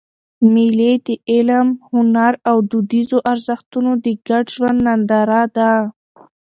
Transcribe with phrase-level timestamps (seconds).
[0.53, 5.71] مېلې د علم، هنر او دودیزو ارزښتو د ګډ ژوند ننداره ده.